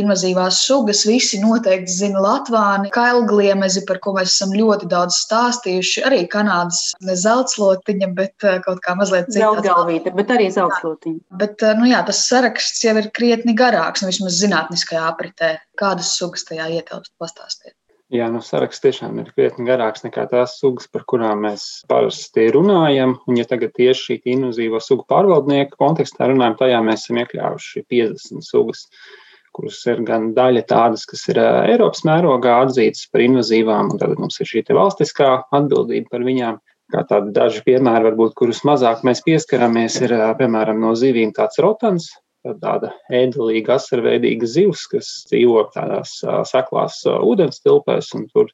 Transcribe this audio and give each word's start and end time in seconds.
invazīvās 0.00 0.60
sugas. 0.66 1.04
Visi 1.08 1.40
noteikti 1.42 1.92
zina 1.92 2.22
Latvāni, 2.24 2.90
kailgliemezi, 2.94 3.84
par 3.88 4.00
ko 4.04 4.16
mēs 4.16 4.34
esam 4.34 4.54
ļoti 4.56 4.90
daudz 4.92 5.18
stāstījuši. 5.24 6.04
Arī 6.08 6.20
Kanādas 6.32 6.82
zeltslotiņa, 7.24 8.10
bet 8.18 8.46
eh, 8.46 8.60
kaut 8.66 8.82
kā 8.84 8.96
mazliet 8.98 9.30
cita. 9.30 9.46
Zeltgalvīte, 9.46 10.12
bet 10.18 10.34
arī 10.36 10.50
zeltslotiņa. 10.54 11.24
Bet, 11.40 11.56
eh, 11.62 11.74
nu 11.80 11.90
jā, 11.92 12.02
tas 12.06 12.22
saraksts 12.28 12.84
jau 12.84 12.96
ir 13.00 13.10
krietni 13.16 13.56
garāks, 13.58 14.04
nu 14.04 14.12
vismaz 14.12 14.38
zinātniskajā 14.42 15.08
apritē. 15.10 15.56
Kādas 15.80 16.14
sugas 16.18 16.46
tajā 16.48 16.70
ietilpst? 16.78 17.14
Pastāstiet. 17.20 17.76
Jā, 18.14 18.28
nu, 18.30 18.38
saraksts 18.38 18.84
tiešām 18.84 19.16
ir 19.18 19.32
krietni 19.34 19.64
garāks 19.66 20.04
nekā 20.04 20.28
tās 20.30 20.52
sugas, 20.60 20.86
par 20.86 21.02
kurām 21.10 21.40
mēs 21.42 21.64
parasti 21.90 22.44
runājam. 22.54 23.16
Un, 23.26 23.38
ja 23.40 23.46
tagad 23.50 23.72
tieši 23.74 24.04
šī 24.04 24.16
invazīvo 24.36 24.78
sugu 24.78 25.02
pārvaldnieka 25.10 25.74
kontekstā 25.80 26.28
runājam, 26.30 26.54
tajā 26.60 26.84
mēs 26.86 27.02
esam 27.02 27.18
iekļāvuši 27.24 27.82
50 27.90 28.46
sugas, 28.46 28.84
kuras 29.56 29.80
ir 29.88 30.02
gan 30.06 30.30
daļa 30.36 30.62
tādas, 30.68 31.06
kas 31.08 31.24
ir 31.32 31.40
Eiropas 31.40 32.04
mērogā 32.06 32.58
atzītas 32.66 33.08
par 33.12 33.24
invazīvām, 33.24 33.94
un 33.94 34.00
tad 34.02 34.16
mums 34.20 34.36
ir 34.42 34.50
šī 34.50 34.64
valstiskā 34.76 35.30
atbildība 35.56 36.12
par 36.12 36.26
viņām. 36.26 36.60
Kā 36.92 37.02
tādi 37.08 37.32
daži 37.34 37.64
piemēri, 37.66 38.04
varbūt, 38.12 38.36
kurus 38.38 38.60
mazāk 38.68 39.00
mēs 39.06 39.24
pieskaramies, 39.26 39.96
ir 40.06 40.12
piemēram 40.38 40.78
no 40.84 40.92
zivīm 40.94 41.32
tāds 41.34 41.58
rotans, 41.58 42.12
tāda 42.62 42.92
ēdelīga, 43.10 43.74
asarveidīga 43.80 44.46
zivs, 44.46 44.84
kas 44.92 45.08
dzīvo 45.30 45.64
tādās 45.74 46.20
seklās 46.46 47.00
ūdens 47.10 47.58
tilpēs, 47.64 48.12
un 48.14 48.28
tur 48.30 48.52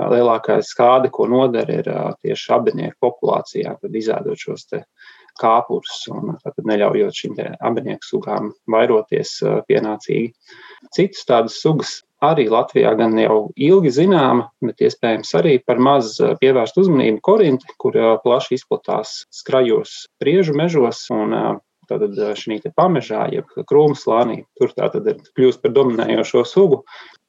lielākā 0.00 0.58
skāde, 0.66 1.12
ko 1.14 1.28
nodara, 1.30 1.78
ir 1.78 1.90
tieši 2.24 2.54
abinieku 2.56 2.98
populācijā, 3.06 3.76
kad 3.78 4.00
izēdot 4.02 4.40
šos 4.40 4.66
te 4.72 4.82
kāpurus 5.40 6.04
un 6.12 6.36
neļaujot 6.68 7.18
šīm 7.18 7.36
abinieku 7.60 8.08
sugām 8.08 8.52
vairoties 8.70 9.38
pienācīgi. 9.68 10.32
Citas 10.94 11.28
tādas 11.28 11.58
sugas 11.62 12.00
arī 12.22 12.46
Latvijā 12.52 12.92
gan 12.98 13.16
jau 13.18 13.50
ilgi 13.56 13.92
zināma, 13.96 14.48
bet 14.62 14.84
iespējams 14.86 15.34
arī 15.38 15.56
par 15.66 15.82
maz 15.82 16.14
pievērst 16.40 16.78
uzmanību 16.78 17.22
korinti, 17.24 17.74
kur 17.82 17.98
plaši 18.22 18.58
izplatās 18.60 19.22
skrajos 19.34 20.06
priežu 20.22 20.54
mežos 20.58 21.04
un 21.14 21.34
tātad 21.90 22.14
šī 22.38 22.60
pamežā, 22.76 23.26
jeb 23.34 23.50
krūmu 23.68 23.98
slānī, 23.98 24.42
tur 24.58 24.72
tā 24.76 24.88
tad 24.92 25.08
ir 25.10 25.18
kļūst 25.36 25.62
par 25.64 25.74
dominējošo 25.74 26.44
sugu. 26.48 26.82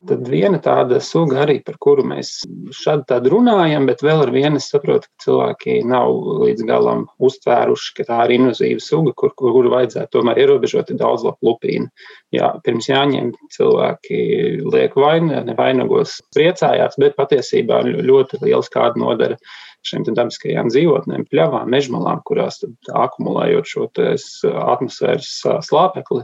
Tad 0.04 0.28
viena 0.28 0.58
tāda 0.60 0.98
suga 1.04 1.44
arī, 1.46 1.58
par 1.64 1.78
kuru 1.82 2.04
mēs 2.08 2.42
šādi 2.76 3.06
tādu 3.08 3.32
runājam, 3.38 3.86
bet 3.88 4.02
vēl 4.04 4.26
ar 4.26 4.32
vienu 4.34 4.60
es 4.60 4.68
saprotu, 4.72 5.08
ka 5.08 5.26
cilvēki 5.26 5.78
nav 5.88 6.12
līdz 6.42 6.66
galam 6.68 7.06
uztvēruši, 7.24 7.94
ka 8.00 8.06
tā 8.10 8.18
ir 8.28 8.36
invazīva 8.38 8.84
suga, 8.84 9.14
kur, 9.16 9.32
kur, 9.40 9.54
kur 9.56 9.70
vajadzētu 9.72 10.12
tomēr 10.18 10.42
ierobežot 10.44 10.92
daudz 11.00 11.24
lapu 11.28 11.48
lupīnu. 11.48 11.88
Jā, 12.36 12.52
pirms 12.66 12.90
jāņem 12.92 13.32
cilvēki 13.56 14.20
liek 14.74 14.98
vaina, 15.00 15.44
nevainagos 15.48 16.18
priecājās, 16.36 17.00
bet 17.00 17.16
patiesībā 17.20 17.80
ļoti 17.94 18.42
liels 18.44 18.72
kāda 18.74 19.00
nodara 19.00 19.40
šiem 19.88 20.04
dabiskajām 20.10 20.72
dzīvotnēm, 20.72 21.28
pļavām, 21.32 21.72
mežmalām, 21.72 22.22
kurās 22.28 22.60
akumulējot 22.92 23.72
šo 23.72 23.88
atmosfēras 23.94 25.32
slāpekli 25.68 26.24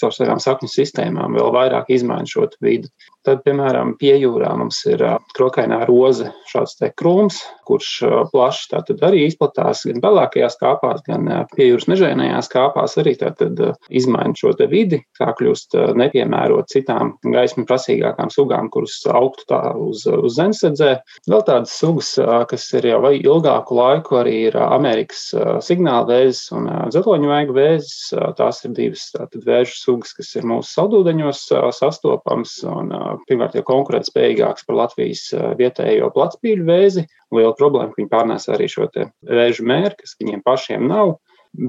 caur 0.00 0.14
savām 0.16 0.40
sakņu 0.42 0.70
sistēmām, 0.72 1.36
vēl 1.38 1.52
vairāk 1.54 1.92
izmaina 1.92 2.28
šo 2.28 2.48
vidi. 2.64 2.90
Tad, 3.26 3.42
piemēram, 3.44 3.98
pie 4.00 4.14
jūrā 4.16 4.54
mums 4.56 4.78
ir 4.88 5.02
krokainā 5.36 5.82
roze, 5.84 6.30
šāds 6.48 6.78
te 6.78 6.88
krūms, 6.96 7.42
kurš 7.68 7.90
plaši 8.32 8.70
tātad 8.72 9.02
arī 9.04 9.26
izplatās 9.26 9.82
gan 9.84 10.00
pelēkajās 10.00 10.56
kāpās, 10.60 11.02
gan 11.04 11.28
pie 11.52 11.66
jūras 11.68 11.84
mežainajās 11.90 12.48
kāpās 12.48 12.96
arī 13.02 13.12
tātad 13.20 13.60
izmaina 13.92 14.32
šo 14.40 14.54
te 14.56 14.66
vidi, 14.70 15.02
kā 15.18 15.34
kļūst 15.36 15.76
nepiemērot 16.00 16.72
citām 16.72 17.12
gaismu 17.26 17.66
prasīgākām 17.68 18.32
sugām, 18.32 18.70
kuras 18.72 18.96
augtu 19.12 19.44
tā 19.52 19.60
uz, 19.76 20.06
uz 20.08 20.38
zemesedzē. 20.38 20.94
Vēl 21.28 21.44
tādas 21.44 21.76
sugas, 21.76 22.14
kas 22.48 22.66
ir 22.80 22.88
jau 22.94 23.02
ilgāku 23.12 23.76
laiku, 23.76 24.16
arī 24.22 24.36
ir 24.48 24.56
Amerikas 24.64 25.28
signāla 25.66 26.08
vēzis 26.08 26.48
un 26.56 26.70
dzeloņu 26.88 27.30
vaigu 27.34 27.58
vēzis. 27.60 28.14
Tās 28.40 28.64
ir 28.64 28.74
divas 28.80 29.10
tātad 29.12 29.44
vēžu 29.44 29.76
sugas, 29.76 29.89
kas 30.16 30.30
ir 30.38 30.46
mūsu 30.48 30.70
saldūdeņos 30.74 31.40
sastopams 31.76 32.58
un 32.68 32.92
pirmkārt 33.28 33.56
jau 33.58 33.64
konkurētspējīgāks 33.68 34.66
par 34.68 34.78
Latvijas 34.84 35.24
vietējo 35.58 36.12
platspīļu 36.14 36.68
vēzi. 36.68 37.06
Liela 37.34 37.56
problēma, 37.58 37.90
ka 37.92 38.00
viņi 38.00 38.12
pārnēs 38.12 38.48
arī 38.52 38.68
šo 38.70 38.88
vēžu 38.90 39.66
mēru, 39.66 39.96
kas 39.98 40.16
viņiem 40.20 40.44
pašiem 40.46 40.86
nav 40.90 41.16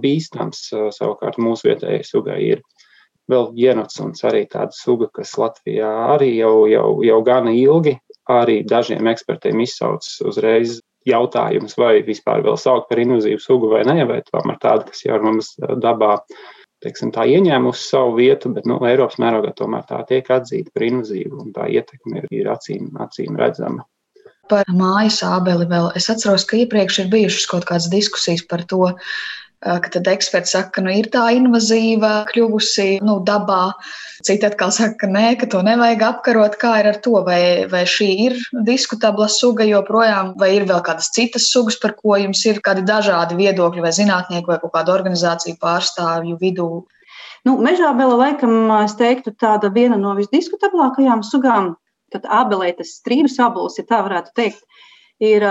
bīstams. 0.04 0.68
Savukārt 0.98 1.42
mūsu 1.42 1.72
vietējai 1.72 2.06
sugai 2.06 2.40
ir 2.52 2.64
vēl 3.32 3.52
genots, 3.56 4.00
arī 4.28 4.46
tāda 4.50 4.76
suga, 4.76 5.10
kas 5.14 5.34
Latvijā 5.40 5.90
arī 6.16 6.34
jau, 6.38 6.68
jau, 6.70 6.88
jau 7.06 7.20
gana 7.26 7.54
ilgi, 7.56 7.98
arī 8.30 8.62
dažiem 8.68 9.08
ekspertiem 9.12 9.62
izsauc 9.64 10.08
uzreiz 10.28 10.80
jautājums, 11.08 11.76
vai 11.80 12.02
vispār 12.06 12.44
vēl 12.46 12.58
saukt 12.62 12.90
par 12.90 13.02
invazīvu 13.02 13.42
sugu 13.42 13.72
vai 13.72 13.82
nē, 13.88 14.04
vai 14.10 14.20
tomēr 14.28 14.60
tāda, 14.62 14.86
kas 14.90 15.06
jau 15.06 15.18
mums 15.24 15.56
dabā 15.82 16.20
teiksim, 16.84 17.12
tā 17.16 17.26
ieņēmusi 17.30 17.88
savu 17.88 18.18
vietu, 18.20 18.52
bet 18.56 18.68
nu, 18.70 18.80
Eiropas 18.88 19.20
mērogā 19.22 19.54
tomēr 19.58 19.86
tā 19.90 20.02
tiek 20.10 20.28
atzīta 20.34 20.74
par 20.74 20.88
invazīvu 20.88 21.42
un 21.46 21.54
tā 21.56 21.68
ietekme 21.72 22.24
ir, 22.24 22.30
ir 22.42 22.52
acīm, 22.54 22.92
acīm 23.06 23.38
redzama. 23.40 23.86
Par 24.52 24.68
mājas 24.76 25.22
ābeli 25.24 25.68
vēl 25.70 25.92
es 25.96 26.10
atceros, 26.12 26.44
ka 26.48 26.60
iepriekš 26.60 27.04
ir 27.04 27.12
bijušas 27.14 27.48
kaut 27.52 27.68
kādas 27.70 27.88
diskusijas 27.94 28.44
par 28.50 28.66
to, 28.68 28.90
ka 29.62 29.90
tad 29.94 30.08
eksperti 30.10 30.50
saka, 30.50 30.72
ka 30.76 30.82
nu, 30.82 30.92
ir 30.98 31.10
tā 31.14 31.28
invazīva 31.38 32.12
kļuvusi 32.32 33.02
nu, 33.06 33.20
dabā. 33.26 33.74
Citi 34.26 34.46
atkal 34.46 34.74
saka, 34.74 34.96
ka 35.04 35.10
nē, 35.10 35.26
ka 35.42 35.50
to 35.50 35.62
nevajag 35.66 36.02
apkarot. 36.08 36.58
Kā 36.62 36.74
ir 36.82 36.90
ar 36.92 36.98
to? 37.06 37.14
Vai, 37.26 37.68
vai 37.70 37.84
šī 37.90 38.10
ir 38.26 38.38
diskutabla 38.66 39.30
suga 39.30 39.66
joprojām, 39.70 40.34
vai 40.42 40.56
ir 40.58 40.66
vēl 40.70 40.82
kādas 40.86 41.12
citas 41.14 41.50
sugas, 41.54 41.78
par 41.82 41.94
ko 42.00 42.18
jums 42.22 42.42
ir 42.50 42.62
kādi 42.66 42.86
dažādi 42.88 43.38
viedokļi, 43.38 43.86
vai 43.86 43.94
zinātnieku, 43.98 44.54
vai 44.54 44.74
kādu 44.74 44.96
organizāciju 44.96 45.62
pārstāvju 45.62 46.42
vidū? 46.42 46.72
Nu, 47.46 47.58
mežā 47.62 47.94
vēl 47.98 48.14
laikam, 48.18 48.54
es 48.82 48.94
teiktu, 48.98 49.34
tāda 49.38 49.72
viena 49.74 49.98
no 49.98 50.14
visdiskutablākajām 50.18 51.26
sugām. 51.26 51.76
Tad 52.12 52.26
abelē 52.28 52.74
tas 52.76 52.98
strīdus 53.00 53.38
abols, 53.40 53.78
ja 53.80 53.86
tā 53.88 54.02
varētu 54.04 54.34
teikt 54.36 54.66
ir 55.22 55.46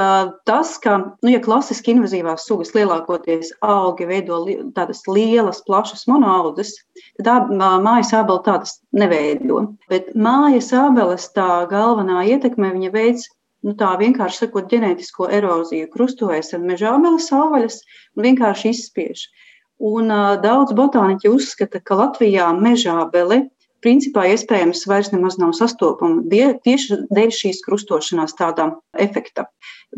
tas, 0.48 0.74
ka, 0.82 0.96
nu, 1.22 1.30
ja 1.30 1.40
klasiski 1.42 1.94
invazīvās 1.94 2.44
sugas 2.48 2.72
lielākoties 2.74 3.52
augi 3.62 4.08
veido 4.08 4.40
li 4.44 4.56
tādas 4.74 5.04
lielas, 5.06 5.62
plašas 5.66 6.08
monoaudzes, 6.10 6.74
tad 7.22 7.52
mājas 7.54 8.10
ābeli 8.18 8.42
tādas 8.48 8.80
neveido. 8.90 9.62
Bet 9.92 10.10
mājas 10.18 10.72
ābeles 10.74 11.28
tā 11.36 11.66
galvenā 11.70 12.24
ietekme 12.34 12.72
viņa 12.74 12.90
veids 12.96 13.28
nu, 13.66 13.74
tā 13.78 13.92
vienkārši 14.00 14.44
sakot, 14.44 14.66
ģenētisko 14.72 15.28
eroziju, 15.38 15.90
krustojas 15.92 16.50
ar 16.56 16.64
meža 16.64 16.94
abeles 16.96 17.28
savvaļas 17.30 17.78
un 18.16 18.26
vienkārši 18.26 18.74
izspiež. 18.74 19.28
Un, 19.80 20.10
uh, 20.12 20.34
daudz 20.42 20.74
botāniķi 20.76 21.30
uzskata, 21.32 21.80
ka 21.80 21.96
Latvijā 21.96 22.50
meža 22.56 22.98
abele 23.06 23.46
principā 23.84 24.26
iespējams 24.32 24.84
vairs 24.90 25.10
nemaz 25.14 25.38
nav 25.40 25.54
sastopama 25.58 26.22
tieši 26.64 27.04
dēļ 27.10 27.32
šīs 27.36 27.62
krustošanās 27.66 28.36
tādā 28.38 28.70
efekta. 29.06 29.46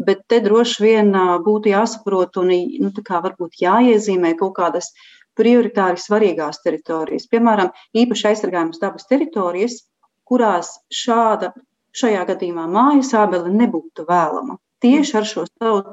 Bet 0.07 0.25
te 0.31 0.41
droši 0.45 0.85
vien 0.85 1.11
būtu 1.47 1.73
jāsaprot 1.73 2.39
un 2.43 2.55
nu, 2.87 2.93
varbūt 3.13 3.61
jāiezīmē 3.63 4.35
kaut 4.39 4.57
kādas 4.57 4.93
prioritāri 5.39 6.01
svarīgās 6.01 6.63
teritorijas. 6.65 7.29
Piemēram, 7.33 7.73
īpaši 7.97 8.29
aizsargājamas 8.33 8.81
dabas 8.83 9.09
teritorijas, 9.09 9.79
kurās 10.29 10.75
šāda, 10.93 11.53
šajā 11.97 12.25
gadījumā 12.33 12.67
mājas 12.73 13.13
ābele 13.17 13.53
nebūtu 13.53 14.07
vēlama. 14.09 14.59
Tieši 14.83 15.17
ar 15.21 15.29
šo 15.29 15.45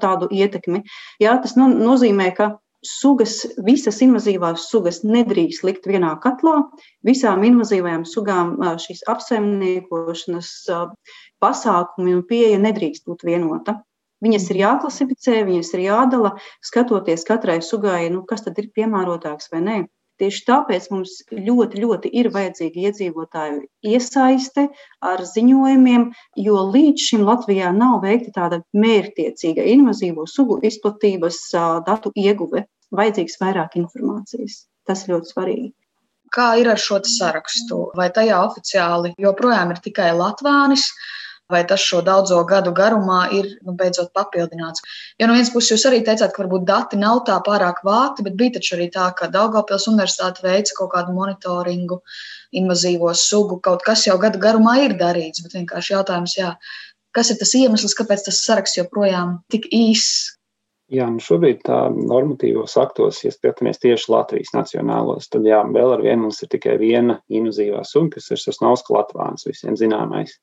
tādu 0.01 0.29
ietekmi. 0.33 0.81
Jā, 1.21 1.35
tas 1.43 1.53
nu, 1.59 1.67
nozīmē, 1.77 2.31
ka 2.35 2.55
sugas, 2.85 3.41
visas 3.65 3.99
invazīvās 4.05 4.69
sugas 4.71 5.01
nedrīkst 5.03 5.65
likt 5.67 5.87
vienā 5.89 6.13
katlā. 6.23 6.55
Visām 7.05 7.43
invazīvajām 7.47 8.05
sugām 8.07 8.55
šīs 8.83 9.03
apsaimniekošanas 9.11 10.51
pasākumi 11.43 12.15
un 12.17 12.25
pieeja 12.27 12.59
nedrīkst 12.63 13.05
būt 13.07 13.25
vienota. 13.27 13.79
Viņas 14.23 14.49
ir 14.51 14.59
jāklasificē, 14.59 15.37
viņas 15.47 15.69
ir 15.77 15.85
jādala, 15.85 16.33
skatoties 16.65 17.23
katrai 17.27 17.61
sugai, 17.63 18.09
nu, 18.11 18.25
kas 18.27 18.43
tad 18.43 18.59
ir 18.59 18.67
piemērotāks 18.75 19.47
vai 19.53 19.63
nē. 19.63 19.77
Tieši 20.19 20.41
tāpēc 20.49 20.89
mums 20.91 21.11
ļoti, 21.31 21.79
ļoti 21.79 22.09
ir 22.21 22.27
vajadzīga 22.33 22.81
iedzīvotāju 22.89 23.61
iesaiste 23.87 24.65
ar 25.11 25.23
ziņojumiem, 25.29 26.09
jo 26.43 26.63
līdz 26.73 27.05
šim 27.11 27.23
Latvijā 27.29 27.71
nav 27.75 28.01
veikta 28.03 28.33
tāda 28.35 28.59
mērķtiecīga 28.75 29.63
invazīvo 29.75 30.27
sugu 30.27 30.59
izplatības 30.67 31.39
datu 31.87 32.11
ieguve. 32.19 32.65
Vajadzīgs 32.99 33.39
vairāk 33.39 33.77
informācijas. 33.79 34.65
Tas 34.89 35.05
ļoti 35.07 35.31
svarīgi. 35.31 35.69
Kā 36.33 36.49
ir 36.61 36.67
ar 36.69 36.81
šo 36.81 36.99
sarakstu? 37.09 37.79
Vai 37.97 38.09
tajā 38.13 38.41
oficiāli 38.43 39.13
joprojām 39.21 39.71
ir 39.73 39.79
tikai 39.85 40.11
Latvānis? 40.17 40.89
Vai 41.49 41.63
tas 41.67 41.81
šo 41.81 42.01
daudzo 42.05 42.37
gadu 42.49 42.71
garumā 42.77 43.19
ir 43.33 43.47
nu, 43.65 43.73
beidzot 43.77 44.11
papildināts. 44.13 44.83
Jo 45.19 45.27
no 45.27 45.35
vienas 45.37 45.51
puses 45.53 45.73
jūs 45.73 45.85
arī 45.89 46.01
teicāt, 46.05 46.33
ka 46.35 46.43
varbūt 46.43 46.67
dati 46.69 46.99
nav 47.01 47.23
tā 47.29 47.39
pārāk 47.45 47.81
vākti, 47.87 48.25
bet 48.27 48.37
bija 48.39 48.57
taču 48.59 48.75
arī 48.77 48.89
tā, 48.93 49.09
ka 49.17 49.31
Daugopils 49.33 49.89
universitāte 49.89 50.45
veica 50.45 50.77
kaut 50.77 50.93
kādu 50.93 51.15
monitoringu 51.17 51.99
invazīvo 52.61 53.13
sugu. 53.17 53.59
Kaut 53.65 53.85
kas 53.85 54.05
jau 54.07 54.17
gadu 54.21 54.41
garumā 54.41 54.77
ir 54.85 54.97
darīts, 54.99 55.41
bet 55.45 55.57
vienkārši 55.57 55.95
jautājums, 55.95 56.37
jā, 56.37 56.53
kas 57.17 57.33
ir 57.33 57.41
tas 57.41 57.55
iemesls, 57.57 57.97
kāpēc 57.97 58.27
tas 58.29 58.43
saraksts 58.45 58.77
joprojām 58.83 59.39
tik 59.49 59.71
īss? 59.73 60.35
Jā, 60.89 61.05
nu 61.05 61.21
šobrīd 61.21 61.59
tā 61.67 61.83
normatīvos 61.93 62.73
aktos, 62.81 63.19
ja 63.21 63.29
skatāmies 63.29 63.77
tieši 63.81 64.09
Latvijas 64.09 64.55
nacionālos, 64.55 65.27
tad 65.29 65.45
jā, 65.45 65.59
vēl 65.69 65.93
ar 65.93 66.01
vienu 66.01 66.25
mums 66.25 66.41
ir 66.41 66.49
tikai 66.49 66.79
viena 66.81 67.19
invazīvā 67.29 67.83
suga, 67.85 68.15
kas 68.15 68.31
ir 68.33 68.41
Sasnauskas 68.41 68.95
latvāns, 68.95 69.45
visiem 69.45 69.77
zināmais. 69.77 70.33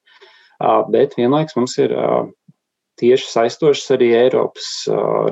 Bet 0.92 1.16
vienlaiks 1.18 1.56
mums 1.58 1.76
ir 1.82 1.92
tieši 2.96 3.28
saistošas 3.28 3.92
arī 3.96 4.08
Eiropas 4.16 4.68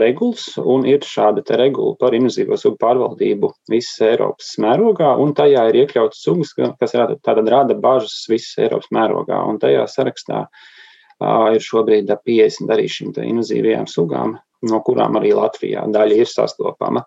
regulas, 0.00 0.50
un 0.60 0.84
ir 0.88 1.04
šāda 1.08 1.44
te 1.46 1.56
regula 1.56 1.96
par 2.00 2.16
invazīvo 2.16 2.58
sugu 2.60 2.76
pārvaldību 2.82 3.50
visas 3.72 4.02
Eiropas 4.04 4.52
mērogā, 4.60 5.14
un 5.20 5.32
tajā 5.36 5.64
ir 5.70 5.80
iekļautas 5.84 6.24
sugas, 6.26 6.52
kas 6.54 6.96
tātad 7.24 7.48
rada 7.48 7.76
bažas 7.76 8.26
visas 8.28 8.58
Eiropas 8.66 8.92
mērogā, 8.92 9.40
un 9.48 9.60
tajā 9.62 9.86
sarakstā 9.88 10.44
ir 11.54 11.64
šobrīd 11.64 12.10
50 12.10 12.74
arī 12.74 12.90
šīm 12.90 13.14
invazīvajām 13.16 13.88
sugām 13.88 14.36
no 14.68 14.80
kurām 14.84 15.18
arī 15.20 15.32
Latvijā 15.36 15.84
daļa 15.92 16.20
ir 16.22 16.30
sastopama. 16.30 17.04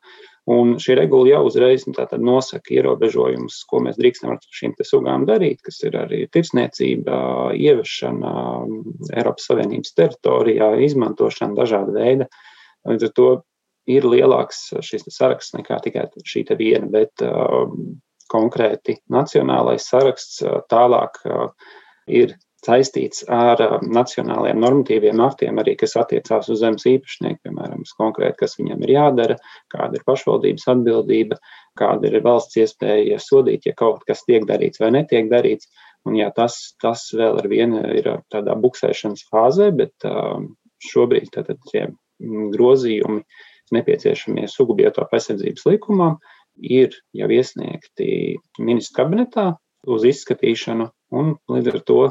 Un 0.48 0.78
šī 0.80 0.96
regula 0.96 1.28
jau 1.34 1.42
uzreiz 1.50 1.84
nu, 1.90 1.94
nosaka 2.24 2.72
ierobežojumus, 2.78 3.58
ko 3.68 3.82
mēs 3.84 3.98
drīkstam 4.00 4.32
ar 4.32 4.46
šīm 4.60 4.78
sugām 4.88 5.26
darīt, 5.28 5.60
kas 5.66 5.82
ir 5.84 5.98
arī 6.00 6.22
tirsniecība, 6.32 7.18
ieviešana 7.52 8.32
Eiropas 9.12 9.50
Savienības 9.50 9.92
teritorijā, 9.98 10.72
izmantošana 10.88 11.58
dažāda 11.58 11.98
veida. 11.98 12.30
Līdz 12.88 13.10
ar 13.10 13.14
to 13.20 13.30
ir 13.92 14.08
lielāks 14.08 14.70
šis 14.88 15.04
saraksts 15.12 15.56
nekā 15.58 15.82
tikai 15.84 16.08
šī 16.24 16.46
viena, 16.56 16.88
bet 16.96 17.24
uh, 17.28 17.68
konkrēti 18.32 19.02
nacionālais 19.12 19.84
saraksts 19.92 20.40
uh, 20.46 20.62
tālāk 20.72 21.20
uh, 21.28 21.52
ir 22.08 22.38
saistīts 22.66 23.24
ar 23.32 23.62
uh, 23.64 23.76
nacionālajiem 23.84 24.62
normatīviem 24.64 25.22
aktiem, 25.24 25.60
arī 25.62 25.76
kas 25.80 25.96
attiecās 26.00 26.50
uz 26.54 26.62
zemes 26.62 26.88
īpašnieku, 26.90 27.42
piemēram, 27.46 27.84
konkrēti, 28.00 28.40
kas 28.42 28.58
viņam 28.60 28.86
ir 28.86 28.94
jādara, 28.96 29.38
kāda 29.74 30.00
ir 30.00 30.06
pašvaldības 30.08 30.68
atbildība, 30.74 31.38
kāda 31.78 32.10
ir 32.10 32.24
valsts 32.26 32.58
iespēja 32.64 33.20
sodīt, 33.22 33.70
ja 33.70 33.76
kaut 33.78 34.02
kas 34.08 34.26
tiek 34.26 34.48
darīts 34.50 34.82
vai 34.82 34.94
netiek 34.98 35.30
darīts. 35.32 35.70
Un, 36.08 36.16
jā, 36.16 36.30
tas, 36.36 36.56
tas 36.82 37.04
vēl 37.14 37.42
ar 37.42 37.48
vienu 37.52 37.84
ir 37.98 38.10
tādā 38.32 38.56
buksēšanas 38.58 39.28
fāzē, 39.28 39.70
bet 39.76 40.08
uh, 40.08 40.40
šobrīd 40.88 41.32
tātad, 41.36 41.62
tie 41.72 41.90
grozījumi 42.54 43.22
nepieciešamie 43.76 44.48
sugu 44.50 44.78
biotopu 44.80 45.18
aizsardzības 45.18 45.66
likumam 45.68 46.18
ir 46.58 46.96
jau 47.14 47.28
iesniegti 47.30 48.38
ministru 48.64 49.04
kabinetā 49.04 49.48
uz 49.88 50.06
izskatīšanu, 50.08 50.90
un 51.16 51.36
līdz 51.52 51.74
ar 51.74 51.80
to 51.88 52.02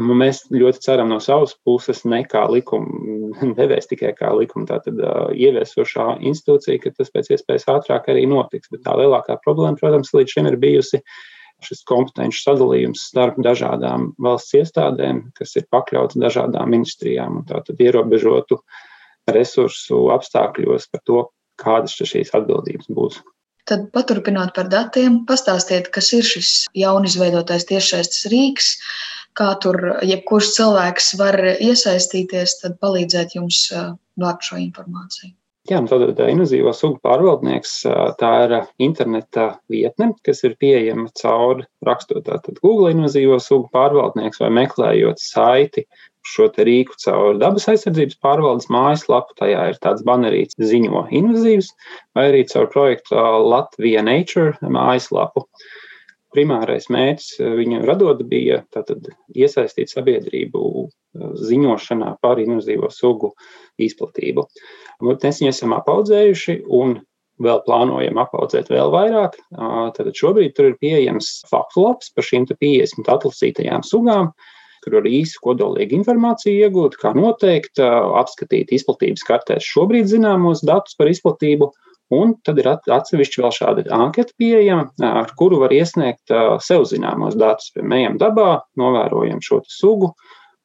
mēs 0.00 0.46
ļoti 0.52 0.80
ceram 0.84 1.10
no 1.12 1.18
savas 1.20 1.52
puses, 1.66 2.04
ne 2.08 2.22
kā 2.28 2.46
likuma 2.48 3.52
devējs, 3.58 3.90
tikai 3.90 4.14
kā 4.18 4.32
likuma 4.36 4.68
tātad, 4.70 4.96
uh, 5.02 5.28
ieviesošā 5.34 6.16
institūcija, 6.24 6.80
ka 6.82 6.94
tas 6.96 7.12
pēc 7.12 7.32
iespējas 7.36 7.68
ātrāk 7.74 8.08
arī 8.12 8.24
notiks. 8.30 8.72
Bet 8.72 8.84
tā 8.86 8.96
lielākā 8.98 9.38
problēma, 9.44 9.78
protams, 9.80 10.14
līdz 10.16 10.36
šim 10.36 10.48
ir 10.50 10.58
bijusi 10.62 11.02
šis 11.62 11.84
kompetenci 11.86 12.40
sadalījums 12.42 13.04
starp 13.12 13.36
dažādām 13.44 14.08
valsts 14.22 14.56
iestādēm, 14.58 15.28
kas 15.38 15.54
ir 15.60 15.68
pakļauts 15.70 16.18
dažādām 16.18 16.72
ministrijām 16.74 17.38
un 17.38 17.44
tātad 17.46 17.78
ierobežotu 17.78 18.58
resursu 19.30 20.08
apstākļos 20.16 20.88
par 20.90 21.04
to, 21.06 21.20
kādas 21.62 21.94
šīs 21.94 22.32
atbildības 22.34 22.90
būs. 22.90 23.20
Tad 23.70 23.90
paturpinot 23.94 24.54
par 24.56 24.66
datiem, 24.70 25.20
pastāstiet, 25.28 25.90
kas 25.94 26.10
ir 26.16 26.26
šis 26.26 26.52
jaunizveidotais 26.74 27.68
tiešsaistes 27.68 28.26
rīks, 28.32 28.72
kā 29.38 29.52
tur 29.62 29.78
jebkurš 30.02 30.50
cilvēks 30.56 31.12
var 31.20 31.38
iesaistīties, 31.52 32.58
tad 32.64 32.80
palīdzēt 32.82 33.36
jums 33.38 33.68
vākt 34.18 34.50
šo 34.50 34.58
informāciju. 34.64 35.30
Jā, 35.70 35.78
nu 35.78 35.86
tad 35.86 36.18
invazīvo 36.26 36.72
sugu 36.74 36.96
pārvaldnieks 37.06 37.74
tā 38.18 38.30
ir 38.48 38.54
interneta 38.82 39.44
vietne, 39.70 40.08
kas 40.26 40.42
ir 40.42 40.56
pieejama 40.58 41.06
caur 41.20 41.62
rakstot 41.86 42.24
tātad 42.26 42.58
Google 42.64 42.90
invazīvo 42.90 43.38
sugu 43.38 43.70
pārvaldnieks 43.76 44.42
vai 44.42 44.50
meklējot 44.58 45.22
saiti 45.22 45.86
šo 46.26 46.48
rīku 46.54 46.96
caur 47.02 47.38
dabas 47.40 47.68
aizsardzības 47.72 48.18
pārvaldes 48.22 48.70
mājaslapu. 48.72 49.36
Tajā 49.38 49.68
ir 49.72 49.78
tāds 49.82 50.04
banerīts 50.06 50.58
ziņo 50.58 51.06
invazīvs 51.10 51.70
vai 52.16 52.28
arī 52.30 52.42
caur 52.50 52.68
projektu 52.72 53.18
Latvija 53.52 54.04
Nature 54.06 54.54
mājaslapu. 54.62 55.46
Primārais 56.32 56.86
mērķis 56.88 57.42
viņu 57.58 57.82
radot 57.84 58.22
bija 58.24 58.62
tātad, 58.72 59.10
iesaistīt 59.36 59.92
sabiedrību 59.92 60.88
ziņošanā 61.44 62.14
par 62.24 62.40
invazīvo 62.40 62.88
sugu 62.88 63.34
izplatību. 63.76 64.46
Mēs 65.04 65.42
viņu 65.42 65.50
esam 65.50 65.74
apaudzējuši 65.76 66.62
un 66.72 66.96
vēl 67.42 67.60
plānojam 67.66 68.20
apaudzēt 68.22 68.70
vēl 68.72 68.92
vairāk. 68.94 69.36
Tad 69.96 70.10
šobrīd 70.16 70.56
tur 70.56 70.70
ir 70.70 70.80
pieejams 70.80 71.42
faktu 71.50 71.84
laps 71.86 72.12
par 72.14 72.26
šīm 72.26 72.48
50 72.48 73.12
atlasītajām 73.12 73.84
sugām, 73.86 74.32
kur 74.82 74.98
var 74.98 75.06
īsi 75.08 75.38
kodolīgu 75.42 75.96
informāciju 76.00 76.66
iegūt, 76.66 76.98
kā 77.00 77.14
noteikt, 77.16 77.80
apskatīt 77.82 78.74
izplatības 78.74 79.24
kartēs 79.28 79.68
šobrīd 79.68 80.10
zināmos 80.10 80.64
datus 80.66 80.98
par 80.98 81.10
izplatību 81.12 81.70
Un 82.12 82.34
tad 82.44 82.58
ir 82.60 82.68
atsevišķi 82.68 83.40
vēl 83.40 83.54
šāda 83.56 83.84
anketa 83.96 84.34
pieejama, 84.40 84.90
ar 85.06 85.30
kuru 85.38 85.62
var 85.62 85.72
iesniegt 85.72 86.32
sev 86.64 86.84
zināmos 86.90 87.38
datus. 87.40 87.70
Piemēram, 87.76 88.18
dabā, 88.20 88.60
novērojam 88.80 89.40
šo 89.44 89.62
sugu 89.72 90.10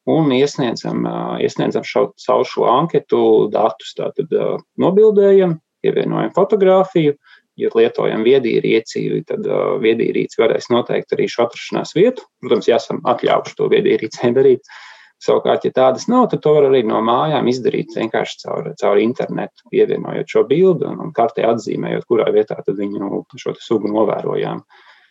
un 0.08 0.28
iesniedzam, 0.34 1.06
iesniedzam 1.40 1.86
šo, 1.88 2.08
caur 2.20 2.44
šo 2.48 2.68
anketu 2.68 3.22
datus. 3.54 3.94
Tātad 3.96 4.34
nobildējam, 4.80 5.56
pievienojam 5.84 6.34
fotografiju, 6.36 7.16
ja 7.58 7.70
lietojam 7.74 8.24
viedierīci, 8.26 9.04
tad 9.28 9.46
viedierīci 9.82 10.40
varēs 10.40 10.70
noteikt 10.72 11.16
arī 11.16 11.28
šo 11.30 11.48
atrašanās 11.48 11.94
vietu. 11.98 12.26
Protams, 12.42 12.68
ja 12.70 12.78
esam 12.78 13.02
atļaujuši 13.08 13.58
to 13.58 13.72
viedierīcei 13.74 14.32
darīt. 14.38 14.70
Savukārt, 15.18 15.64
ja 15.66 15.74
tādas 15.74 16.04
nav, 16.06 16.28
tad 16.30 16.44
to 16.44 16.52
var 16.54 16.68
arī 16.68 16.84
no 16.86 17.00
mājām 17.02 17.48
izdarīt 17.50 17.96
vienkārši 17.96 18.36
caur, 18.44 18.68
caur 18.78 19.00
internetu, 19.02 19.64
pievienojot 19.72 20.30
šo 20.30 20.44
bildi 20.46 20.86
un, 20.86 21.00
un 21.02 21.10
kartē 21.14 21.42
atzīmējot, 21.48 22.06
kurā 22.06 22.28
vietā 22.34 22.60
viņu 22.68 23.24
šo 23.34 23.56
sugu 23.58 23.90
novērojām. 23.90 24.62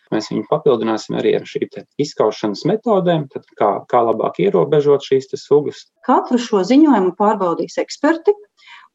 Mēs 0.08 0.30
viņu 0.32 0.46
papildināsim 0.48 1.18
arī 1.20 1.34
ar 1.36 1.44
šīm 1.44 1.68
izskaušanas 2.00 2.64
metodēm, 2.70 3.26
kā, 3.60 3.68
kā 3.90 4.00
labāk 4.06 4.40
ierobežot 4.40 5.04
šīs 5.04 5.28
sugas. 5.36 5.84
Katru 6.08 6.40
šo 6.40 6.64
ziņojumu 6.64 7.12
pārbaudīs 7.18 7.76
eksperti. 7.84 8.32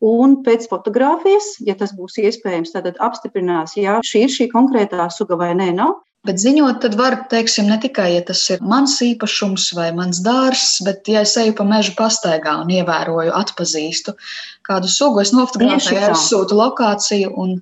Un 0.03 0.41
pēc 0.43 0.65
fotografijas, 0.67 1.53
ja 1.63 1.77
tas 1.79 1.93
būs 1.95 2.17
iespējams, 2.19 2.73
tad 2.75 2.97
apstiprinās, 2.99 3.77
ja 3.79 4.01
šī 4.03 4.25
ir 4.25 4.33
šī 4.33 4.49
konkrētā 4.51 5.07
suga 5.15 5.37
vai 5.39 5.53
nē, 5.55 5.69
nav. 5.77 6.01
Bet 6.23 6.39
ziņot, 6.39 6.77
tad 6.83 6.93
var, 6.95 7.17
teiksim, 7.31 7.67
ne 7.67 7.75
tikai, 7.83 8.13
ja 8.13 8.21
tas 8.23 8.41
ir 8.51 8.61
mans 8.63 8.93
īpašums 9.03 9.65
vai 9.75 9.89
mans 9.95 10.21
dārzs, 10.23 10.77
bet, 10.87 11.07
ja 11.11 11.25
es 11.27 11.35
eju 11.39 11.55
pa 11.57 11.65
mežu 11.67 11.95
pastaigā 11.97 12.53
un 12.61 12.71
ievēroju, 12.71 13.33
atpazīstu 13.35 14.15
kādu 14.63 14.91
sugu, 14.91 15.19
es 15.23 15.33
nofotografēju, 15.35 16.15
sūtu 16.19 16.55
lokāciju 16.59 17.33
un 17.43 17.57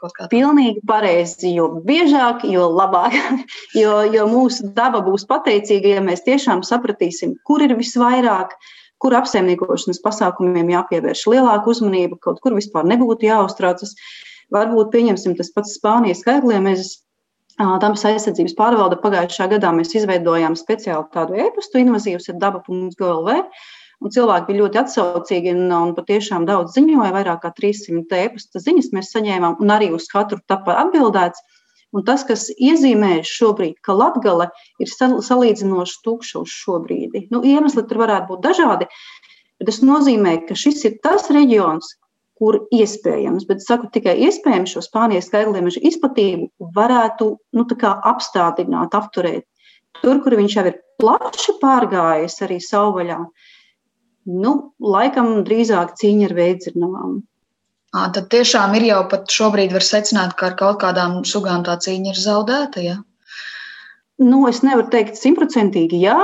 kaut 0.00 0.16
kā. 0.16 0.26
Pilnīgi 0.32 0.82
pareizi, 0.90 1.52
jo 1.54 1.68
biežāk, 1.86 2.42
jo 2.50 2.66
labāk, 2.74 3.14
jo, 3.82 4.00
jo 4.10 4.26
mūsu 4.30 4.72
daba 4.74 5.04
būs 5.06 5.28
pateicīga, 5.30 5.96
ja 5.98 6.04
mēs 6.06 6.26
tiešām 6.26 6.66
sapratīsim, 6.66 7.38
kur 7.46 7.62
ir 7.62 7.76
visvairāk, 7.78 8.58
kur 9.00 9.16
apsaimniekošanas 9.18 10.02
pasākumiem 10.04 10.72
jāpievērš 10.74 11.26
lielāka 11.32 11.72
uzmanība, 11.72 12.18
kaut 12.20 12.40
kur 12.44 12.56
vispār 12.58 12.88
nebūtu 12.88 13.30
jāuztraucas. 13.30 13.94
Varbūt 14.54 14.90
pieņemsim 14.92 15.36
tas 15.38 15.52
pats 15.54 15.76
Spānijas 15.78 16.24
skaitliem. 16.24 16.66
Mēs 16.68 16.98
Dabas 17.60 18.06
aizsardzības 18.08 18.54
pārvalde 18.56 18.96
pagājušā 19.02 19.50
gadā 19.50 19.68
mēs 19.76 19.92
izveidojām 19.98 20.54
speciālu 20.56 21.04
tādu 21.12 21.36
e-pastu 21.44 21.82
invazīvs 21.82 22.30
ar 22.32 22.38
daba.gov. 22.40 23.28
Un 24.00 24.12
cilvēki 24.14 24.48
bija 24.48 24.60
ļoti 24.62 24.80
atsaucīgi 24.80 25.52
un, 25.52 25.66
un 25.76 25.90
patiešām 25.92 26.46
daudz 26.48 26.72
ziņoja, 26.78 27.10
vairāk 27.12 27.42
kā 27.42 27.50
300 27.58 28.22
e-pasta 28.24 28.62
ziņas 28.64 28.88
mēs 28.96 29.10
saņēmām, 29.12 29.58
un 29.60 29.74
arī 29.74 29.90
uz 29.92 30.08
katru 30.08 30.40
tapa 30.48 30.78
atbildēts. 30.86 31.44
Un 31.96 32.04
tas, 32.06 32.22
kas 32.26 32.46
iezīmējas 32.54 33.30
šobrīd, 33.34 33.80
ka 33.82 33.96
Latvija 33.98 34.50
ir 34.82 34.90
salīdzinoši 34.94 35.96
tukša 36.06 36.44
uz 36.44 36.52
šo 36.54 36.78
brīdi. 36.84 37.24
Nu, 37.34 37.42
iemesli 37.42 37.82
tur 37.90 38.04
varētu 38.04 38.30
būt 38.30 38.44
dažādi, 38.46 38.86
bet 39.58 39.70
tas 39.72 39.80
nozīmē, 39.82 40.36
ka 40.46 40.58
šis 40.58 40.84
ir 40.86 41.00
tas 41.02 41.26
reģions, 41.34 41.96
kur 42.40 42.62
iespējams, 42.72 43.44
bet 43.48 43.60
saku 43.60 43.90
tikai 43.92 44.14
iespējams 44.24 44.72
šo 44.76 44.84
Spānijas 44.86 45.28
skaitliemeža 45.28 45.82
izplatību 45.90 46.70
varētu 46.76 47.34
nu, 47.58 47.66
apstādināt, 48.12 48.96
apturēt. 48.96 49.44
tur, 50.00 50.22
kur 50.22 50.36
viņš 50.38 50.54
jau 50.56 50.64
ir 50.70 50.78
plaši 51.02 51.56
pārgājis 51.60 52.38
arī 52.46 52.60
savvaļā, 52.64 53.18
nu, 54.40 54.52
laikam 54.80 55.42
drīzāk 55.44 55.96
cīņa 56.00 56.30
ar 56.30 56.34
veidzirnavām. 56.38 57.18
Tad 57.90 58.28
tiešām 58.30 58.76
ir 58.78 58.84
jau 58.86 59.00
pat 59.10 59.32
šobrīd 59.34 59.72
var 59.74 59.82
secināt, 59.82 60.36
ka 60.38 60.52
ar 60.52 60.58
kaut 60.58 60.78
kādām 60.82 61.24
sugām 61.26 61.64
tā 61.66 61.74
cīņa 61.82 62.12
ir 62.12 62.20
zaudēta. 62.22 62.84
Ja? 62.84 63.00
Nu, 64.22 64.44
es 64.46 64.62
nevaru 64.62 64.86
teikt 64.92 65.18
simtprocentīgi 65.18 65.98
jā, 66.04 66.18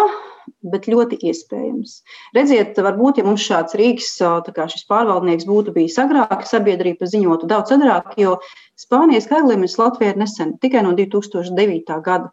bet 0.71 0.87
ļoti 0.91 1.19
iespējams. 1.27 1.97
Redziet, 2.37 2.79
varbūt, 2.87 3.19
ja 3.19 3.27
mums 3.27 3.43
šāds 3.43 3.75
Rīgas 3.79 4.13
kā 4.55 4.69
šis 4.71 4.87
pārvaldnieks 4.87 5.49
būtu 5.49 5.75
bijis 5.75 5.99
agrāk, 6.03 6.47
sabiedrība 6.47 7.09
ziņotu 7.11 7.51
daudz 7.51 7.75
agrāk, 7.75 8.15
jo 8.21 8.37
Spānijas 8.79 9.27
kailiemis 9.31 9.79
Latvijā 9.81 10.13
ir 10.15 10.23
nesen, 10.23 10.55
tikai 10.63 10.85
no 10.87 10.95
2009. 10.95 11.99
gada. 12.05 12.31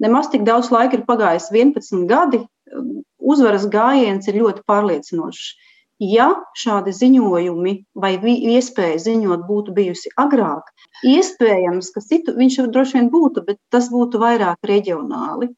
Nemaz 0.00 0.28
tik 0.32 0.44
daudz 0.48 0.70
laika 0.72 0.96
ir 0.98 1.06
pagājis, 1.08 1.50
11 1.52 2.06
gadi. 2.10 2.44
Uzvaras 3.20 3.66
gājiens 3.70 4.28
ir 4.28 4.40
ļoti 4.40 4.64
pārliecinošs. 4.68 5.50
Ja 6.00 6.30
šādi 6.56 6.94
ziņojumi 6.96 7.72
vai 8.00 8.14
iespēja 8.16 9.00
ziņot 9.04 9.42
būtu 9.44 9.74
bijusi 9.76 10.08
agrāk, 10.16 10.70
iespējams, 11.04 11.90
ka 11.92 12.00
citu, 12.00 12.32
viņš 12.38 12.56
droši 12.72 12.96
vien 12.96 13.10
būtu, 13.12 13.44
bet 13.44 13.58
tas 13.68 13.90
būtu 13.92 14.20
vairāk 14.22 14.64
reģionāli. 14.64 15.50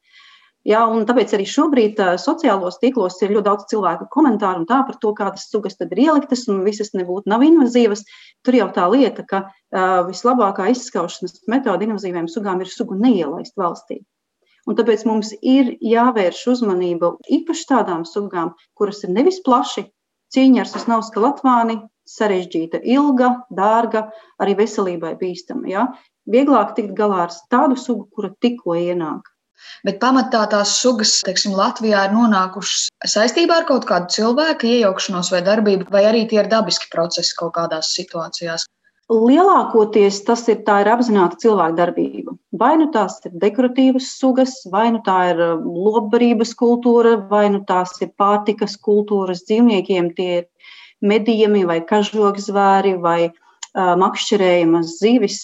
Ja, 0.67 0.81
tāpēc 1.07 1.31
arī 1.35 1.45
šobrīd 1.47 1.97
uh, 1.99 2.11
sociālos 2.19 2.77
tīklos 2.79 3.21
ir 3.23 3.31
ļoti 3.35 3.47
daudz 3.47 3.65
cilvēku 3.71 4.09
komentāru 4.11 4.67
par 4.67 4.95
to, 4.99 5.13
kādas 5.15 5.47
sugas 5.51 5.75
ir 5.79 5.99
ieliktas, 5.99 6.45
un 6.51 6.63
visas 6.67 6.91
nebūtu 6.95 7.27
nav 7.27 7.43
invazīvas. 7.43 8.03
Tur 8.43 8.59
jau 8.59 8.69
tā 8.75 8.87
lieta, 8.91 9.23
ka 9.23 9.43
uh, 9.47 10.03
vislabākā 10.07 10.69
izskaušanas 10.75 11.43
metode 11.47 11.87
invazīviem 11.87 12.27
sugām 12.27 12.63
ir 12.63 12.71
sugu 12.71 12.99
neielaist 12.99 13.55
valstī. 13.55 14.03
Un 14.67 14.75
tāpēc 14.75 15.03
mums 15.07 15.33
ir 15.39 15.75
jāvērš 15.83 16.45
uzmanība 16.55 17.15
īpaši 17.27 17.67
tādām 17.67 18.07
sugām, 18.07 18.55
kuras 18.75 19.03
ir 19.03 19.11
nevis 19.11 19.41
plaši 19.43 19.87
Cīņa 20.33 20.63
ar 20.63 20.69
sasnauska 20.69 21.21
latvāni 21.21 21.77
sarežģīta, 22.09 22.81
ilga, 22.95 23.29
dārga, 23.53 24.07
arī 24.41 24.57
veselībai 24.63 25.13
bīstama. 25.19 25.69
Ja? 25.69 25.85
Vieglāk 26.29 26.73
tikt 26.77 26.95
galā 26.97 27.27
ar 27.27 27.37
tādu 27.51 27.77
sugu, 27.79 28.07
kura 28.15 28.31
tikko 28.43 28.75
ienāk. 28.79 29.29
Bet 29.87 29.99
pamatā 30.01 30.43
tās 30.51 30.73
sugas, 30.81 31.17
teiksim, 31.23 31.53
Latvijā 31.55 32.05
ir 32.07 32.15
nonākušas 32.15 32.89
saistībā 33.13 33.61
ar 33.61 33.67
kaut 33.69 33.85
kādu 33.87 34.11
cilvēku 34.15 34.67
iejaukšanos 34.67 35.31
vai 35.31 35.41
darbību, 35.45 35.87
vai 35.93 36.03
arī 36.09 36.23
tie 36.31 36.41
ir 36.41 36.49
dabiski 36.51 36.89
procesi 36.91 37.35
kaut 37.39 37.53
kādās 37.57 37.93
situācijās. 37.95 38.67
Lielākoties 39.11 40.21
tas 40.23 40.45
ir, 40.47 40.61
ir 40.63 40.89
apzināta 40.89 41.35
cilvēka 41.41 41.75
darbība. 41.75 42.37
Vai 42.55 42.77
nu 42.79 42.87
tās 42.93 43.19
ir 43.27 43.33
dekoratīvas 43.41 44.13
sugas, 44.15 44.53
vai 44.71 44.91
nu 44.95 45.01
tā 45.03 45.17
ir 45.33 45.41
um, 45.43 45.65
lobbarības 45.75 46.53
kultūra, 46.55 47.17
vai 47.29 47.49
nu 47.51 47.63
tās 47.67 47.99
ir 48.01 48.13
pārtikas 48.17 48.77
kultūras 48.79 49.43
dzīvniekiem, 49.49 50.13
tie 50.15 50.29
ir 50.37 50.45
medījumi 51.03 51.65
vai 51.67 51.81
kažokzvēri 51.83 52.95
vai 53.03 53.19
uh, 53.27 53.93
makšķerējamas 53.99 54.95
zivis. 55.01 55.43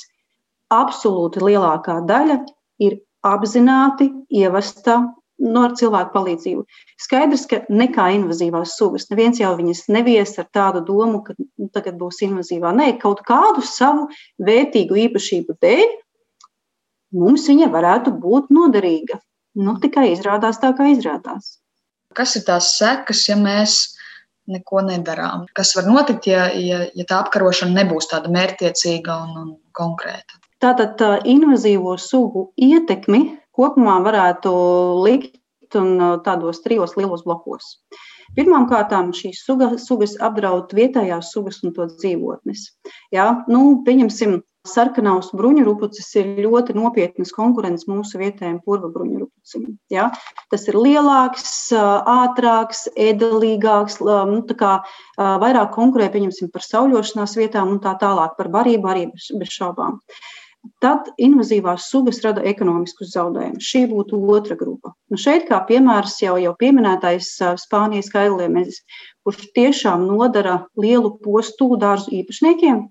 Absolūti 0.72 1.44
lielākā 1.44 2.00
daļa 2.08 2.40
ir 2.80 3.00
apzināti 3.28 4.08
ievesta 4.32 5.02
no 5.40 5.64
ar 5.68 5.76
cilvēku 5.80 6.14
palīdzību. 6.16 6.66
Skaidrs, 7.00 7.46
ka 7.50 7.62
nekā 7.72 8.10
invazīvās 8.18 8.76
sugas. 8.80 9.08
Neviens 9.12 9.40
jau 9.40 9.54
viņas 9.58 9.86
nevies 9.94 10.36
ar 10.42 10.50
tādu 10.56 10.84
domu, 10.88 11.24
ka 11.26 11.36
nu, 11.40 11.70
tagad 11.74 11.98
būs 12.02 12.22
invazīvā. 12.28 12.74
Nē, 12.76 12.92
kaut 13.02 13.24
kādu 13.28 13.64
savu 13.66 14.10
vērtīgu 14.44 15.00
īpašību 15.08 15.58
dēļ 15.64 15.88
mums 17.16 17.48
viņa 17.50 17.70
varētu 17.74 18.14
būt 18.22 18.52
noderīga. 18.54 19.20
Nu, 19.60 19.78
tikai 19.82 20.12
izrādās 20.14 20.60
tā, 20.62 20.72
kā 20.78 20.92
izrādās. 20.94 21.58
Kas 22.16 22.36
ir 22.38 22.46
tās 22.48 22.74
sekas, 22.78 23.26
ja 23.30 23.38
mēs 23.40 23.80
neko 24.50 24.84
nedarām? 24.86 25.48
Kas 25.58 25.76
var 25.78 25.90
notikt, 25.90 26.30
ja, 26.30 26.48
ja, 26.54 26.84
ja 26.96 27.06
tā 27.10 27.22
apkarošana 27.24 27.84
nebūs 27.84 28.10
tāda 28.12 28.32
mērķtiecīga 28.34 29.18
un, 29.26 29.36
un 29.42 29.52
konkrēta? 29.78 30.40
Tātad 30.60 30.98
tā 31.00 31.12
invazīvo 31.30 31.96
sugu 32.02 32.50
ietekmi 32.60 33.22
kopumā 33.60 34.00
varētu 34.06 34.54
likt 35.06 35.78
un 35.78 35.98
uh, 36.00 36.18
tādos 36.26 36.64
trijos 36.64 36.96
lielos 36.98 37.26
blokos. 37.28 37.76
Pirmkārt, 38.38 38.94
šīs 39.18 39.42
sugas, 39.46 39.88
sugas 39.88 40.16
apdraud 40.22 40.74
vietējās 40.78 41.32
sugas 41.34 41.64
un 41.66 41.74
to 41.74 41.88
dzīvotnes. 41.90 42.68
Jā, 43.14 43.32
nu, 43.50 43.82
pieņemsim, 43.86 44.38
sarkanās 44.70 45.32
bruņurupucis 45.34 46.10
ir 46.20 46.42
ļoti 46.44 46.76
nopietnas 46.78 47.32
konkurence 47.34 47.88
mūsu 47.90 48.20
vietējiem 48.22 48.60
purva 48.66 48.92
bruņurupucim. 48.94 49.66
Ja? 49.94 50.10
Tas 50.52 50.68
ir 50.70 50.78
lielāks, 50.78 51.48
uh, 51.74 52.04
ātrāks, 52.26 52.86
ēdelīgāks, 52.94 54.00
nu, 54.04 54.44
kā, 54.60 54.76
uh, 54.84 55.32
vairāk 55.42 55.74
konkurē 55.78 56.12
par 56.54 56.66
sauļošanās 56.66 57.38
vietām 57.40 57.74
un 57.76 57.82
tā 57.84 57.96
tālāk 58.02 58.38
par 58.38 58.52
barību 58.54 58.94
arī 58.94 59.10
bez, 59.14 59.32
šaubām. 59.56 60.00
Tad 60.84 61.08
invazīvās 61.20 61.86
sugas 61.92 62.18
rada 62.24 62.42
ekonomiskus 62.48 63.14
zaudējumus. 63.14 63.68
Šī 63.68 63.86
būtu 63.92 64.20
otra 64.34 64.58
grupa. 64.60 64.92
Nu 65.12 65.20
šeit, 65.20 65.46
kā 65.48 65.60
piemērs, 65.70 66.18
jau, 66.24 66.34
jau 66.40 66.52
pieminētais 66.60 67.30
Spānijas 67.62 68.12
kailiemes, 68.12 68.82
kurš 69.24 69.46
tiešām 69.56 70.04
nodara 70.08 70.58
lielu 70.76 71.14
postu 71.24 71.70
dārzu 71.80 72.12
īpašniekiem. 72.20 72.84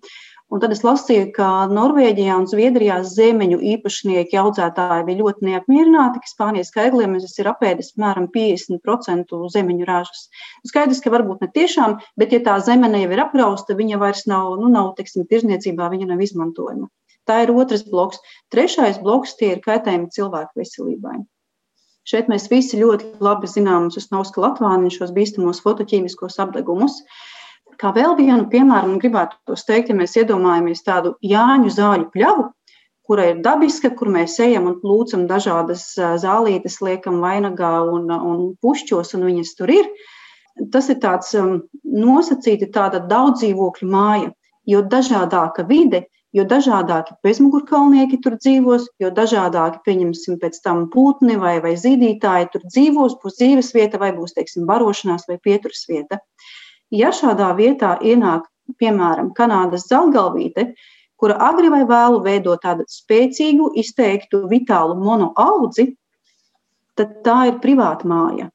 Un 0.49 0.63
tad 0.63 0.73
es 0.73 0.81
lasīju, 0.81 1.27
ka 1.37 1.47
Norvēģijā 1.69 2.37
un 2.41 2.47
Zviedrijā 2.49 3.03
zemeņu 3.05 3.59
īpašnieki 3.75 4.39
audzētāji 4.41 5.05
bija 5.05 5.21
ļoti 5.21 5.49
neapmierināti, 5.51 6.23
ka 6.25 6.31
Spānijas 6.31 6.73
kailiemes 6.73 7.37
ir 7.37 7.51
apēdis 7.53 7.93
apmēram 7.93 8.31
50% 8.33 9.43
zemeņu 9.57 9.89
ražas. 9.91 10.23
Skaidrs, 10.71 11.03
ka 11.05 11.13
varbūt 11.13 11.45
ne 11.45 11.51
tiešām, 11.53 11.99
bet 12.17 12.33
ja 12.33 12.41
tā 12.49 12.57
zemene 12.65 13.03
jau 13.05 13.13
ir 13.13 13.25
aprausta, 13.27 13.77
viņa 13.77 14.01
vairs 14.01 14.25
nav, 14.33 14.55
nu, 14.63 14.73
nav 14.73 14.95
teiksim, 14.97 15.29
tirzniecībā, 15.29 15.91
viņa 15.93 16.09
nav 16.15 16.25
izmantojama. 16.25 16.89
Tā 17.29 17.43
ir 17.45 17.53
otrs 17.53 17.85
bloks. 17.85 18.21
Trešais 18.53 19.01
bloks 19.05 19.37
tie 19.37 19.55
ir 19.57 19.65
kaitējumi 19.65 20.09
cilvēku 20.15 20.63
veselībai. 20.63 21.19
Šeit 22.09 22.31
mēs 22.33 22.47
visi 22.49 22.79
ļoti 22.81 23.19
labi 23.21 23.51
zinām 23.53 23.91
Susnauska 23.93 24.41
Latvāni 24.41 24.89
šos 24.95 25.11
bīstamos 25.13 25.61
fotoķīmiskos 25.61 26.41
apdegumus. 26.41 27.03
Kā 27.79 27.93
vēl 27.95 28.17
vienu 28.17 28.47
piemēru, 28.51 28.97
gribētu 29.03 29.37
tos 29.47 29.67
teikt, 29.69 29.93
ja 29.93 29.99
mēs 29.99 30.17
iedomājamies 30.17 30.81
tādu 30.87 31.13
Jāņu 31.23 31.75
zāļu 31.77 32.09
pļavu, 32.15 32.47
kura 33.09 33.29
ir 33.31 33.43
dabiska, 33.45 33.93
kur 33.99 34.09
mēs 34.15 34.39
ejam 34.41 34.71
un 34.71 34.79
plūcam 34.81 35.27
dažādas 35.29 35.85
zālītes, 36.25 36.81
liekam 36.85 37.21
vainagā 37.25 37.75
un, 37.93 38.09
un 38.09 38.43
pušķos, 38.65 39.13
un 39.19 39.29
viņas 39.29 39.55
tur 39.61 39.73
ir. 39.77 39.93
Tas 40.73 40.89
ir 40.89 40.99
tāds 41.05 41.37
nosacīti 41.37 42.73
tāda 42.75 43.05
daudz 43.05 43.45
dzīvokļu 43.45 43.89
māja, 43.93 44.33
jo 44.67 44.81
dažādāka 44.97 45.69
vide, 45.69 46.07
jo 46.37 46.45
dažādāki 46.49 47.17
bezmugurkalnieki 47.25 48.19
tur 48.25 48.37
dzīvos, 48.41 48.89
jo 49.03 49.11
dažādāki, 49.15 49.81
pieņemsim, 49.87 50.37
pēc 50.43 50.61
tam 50.65 50.87
pūtni 50.93 51.39
vai, 51.41 51.57
vai 51.65 51.75
zīdītāji 51.81 52.51
tur 52.53 52.67
dzīvos, 52.67 53.17
būs 53.23 53.39
dzīves 53.41 53.73
vieta 53.77 54.01
vai 54.03 54.13
būs, 54.17 54.37
teiksim, 54.37 54.67
barošanās 54.69 55.29
vai 55.31 55.39
pieturas 55.45 55.87
vieta. 55.89 56.21
Ja 56.95 57.13
šādā 57.13 57.49
vietā 57.57 57.97
ienāk, 58.05 58.47
piemēram, 58.81 59.33
Kanādas 59.37 59.89
zelgalvīte, 59.89 60.73
kura 61.19 61.39
agri 61.49 61.73
vai 61.73 61.83
vēlu 61.89 62.21
veido 62.25 62.55
tādu 62.61 62.85
spēcīgu, 62.93 63.73
izteiktu 63.81 64.45
vitālu 64.53 64.99
monoaudzi, 65.01 65.91
tad 66.99 67.21
tā 67.25 67.41
ir 67.53 67.61
privāta 67.65 68.09
māja 68.09 68.53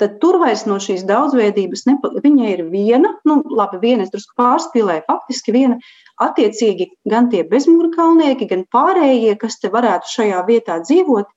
tad 0.00 0.16
tur 0.22 0.38
vairs 0.40 0.64
no 0.68 0.78
šīs 0.80 1.04
daudzveidības 1.08 1.84
nepaliek. 1.88 2.24
Viņa 2.24 2.52
ir 2.54 2.62
viena, 2.72 3.12
nu, 3.28 3.40
labi, 3.52 3.80
viena, 3.82 4.06
es 4.06 4.12
drusku 4.12 4.36
pārspīlēju, 4.40 5.04
faktiski 5.08 5.54
viena. 5.56 5.76
Attiecīgi, 6.20 6.90
gan 7.08 7.30
tie 7.32 7.40
bezmugurkalnieki, 7.48 8.48
gan 8.50 8.66
pārējie, 8.74 9.34
kas 9.40 9.56
te 9.62 9.70
varētu 9.72 10.10
šajā 10.14 10.42
vietā 10.48 10.76
dzīvot, 10.84 11.30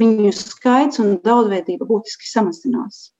viņu 0.00 0.32
skaits 0.36 1.02
un 1.02 1.18
daudzveidība 1.26 1.88
būtiski 1.90 2.30
samazinās. 2.30 3.10